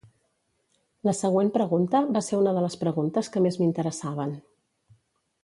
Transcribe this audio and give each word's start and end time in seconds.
La 1.09 1.13
següent 1.17 1.51
pregunta 1.57 2.01
va 2.15 2.23
ser 2.29 2.39
una 2.39 2.55
de 2.57 2.65
les 2.67 2.79
preguntes 2.85 3.31
que 3.37 3.45
més 3.49 3.61
m'interessaven. 3.61 4.35